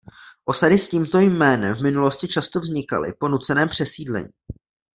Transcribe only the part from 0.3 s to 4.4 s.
Osady s tímto jménem v minulosti často vznikaly po nuceném přesídlení.